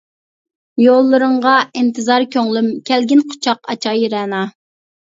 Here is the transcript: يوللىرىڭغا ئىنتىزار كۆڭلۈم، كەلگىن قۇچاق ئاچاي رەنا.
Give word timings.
يوللىرىڭغا 0.83 1.53
ئىنتىزار 1.83 2.27
كۆڭلۈم، 2.37 2.73
كەلگىن 2.91 3.25
قۇچاق 3.31 3.73
ئاچاي 3.73 4.07
رەنا. 4.17 4.47